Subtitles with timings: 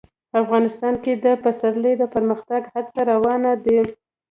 [0.41, 3.79] افغانستان کې د پسرلی د پرمختګ هڅې روانې دي.